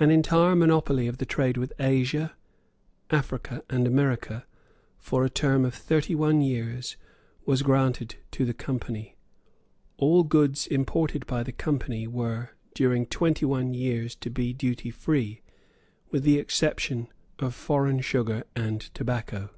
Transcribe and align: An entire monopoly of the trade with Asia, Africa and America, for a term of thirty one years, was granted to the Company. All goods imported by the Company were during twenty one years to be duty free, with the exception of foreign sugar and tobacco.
An 0.00 0.10
entire 0.10 0.56
monopoly 0.56 1.06
of 1.06 1.18
the 1.18 1.24
trade 1.24 1.56
with 1.56 1.72
Asia, 1.78 2.34
Africa 3.10 3.62
and 3.70 3.86
America, 3.86 4.44
for 4.98 5.24
a 5.24 5.30
term 5.30 5.64
of 5.64 5.72
thirty 5.72 6.16
one 6.16 6.40
years, 6.40 6.96
was 7.46 7.62
granted 7.62 8.16
to 8.32 8.44
the 8.44 8.54
Company. 8.54 9.14
All 9.98 10.24
goods 10.24 10.66
imported 10.66 11.26
by 11.26 11.44
the 11.44 11.52
Company 11.52 12.08
were 12.08 12.56
during 12.74 13.06
twenty 13.06 13.44
one 13.46 13.72
years 13.72 14.16
to 14.16 14.30
be 14.30 14.52
duty 14.52 14.90
free, 14.90 15.42
with 16.10 16.24
the 16.24 16.38
exception 16.38 17.06
of 17.38 17.54
foreign 17.54 18.00
sugar 18.00 18.42
and 18.56 18.80
tobacco. 18.80 19.50